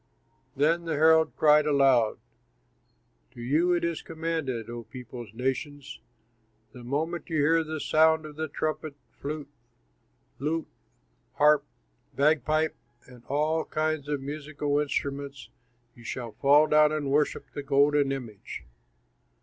[0.55, 2.17] Then the herald cried aloud,
[3.35, 5.99] "To you it is commanded, O peoples, nations:
[6.71, 9.51] 'The moment you hear the sound of the trumpet, flute,
[10.39, 10.65] lute,
[11.33, 11.63] harp,
[12.15, 12.75] bagpipe,
[13.05, 15.51] and all kinds of musical instruments,
[15.93, 18.65] you shall fall down and worship the golden image.